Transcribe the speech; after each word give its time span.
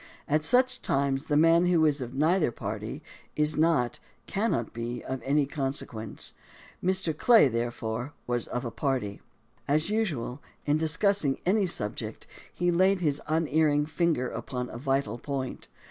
At 0.27 0.43
such 0.43 0.81
times 0.81 1.25
the 1.25 1.37
man 1.37 1.67
who 1.67 1.85
is 1.85 2.01
of 2.01 2.15
neither 2.15 2.51
party 2.51 3.03
is 3.35 3.55
not, 3.55 3.99
cannot 4.25 4.73
be, 4.73 5.03
of 5.03 5.21
any 5.21 5.45
consequence. 5.45 6.33
Mr. 6.83 7.15
Clay, 7.15 7.47
therefore, 7.47 8.13
was 8.25 8.47
of 8.47 8.65
a 8.65 8.71
party. 8.71 9.21
As 9.67 9.91
usual, 9.91 10.41
in 10.65 10.77
discussing 10.79 11.37
any 11.45 11.67
subject, 11.67 12.25
he 12.51 12.71
laid 12.71 12.99
his 13.01 13.21
un 13.27 13.47
erring 13.47 13.85
finger 13.85 14.27
upon 14.27 14.71
a 14.71 14.77
vital 14.79 15.19
point. 15.19 15.67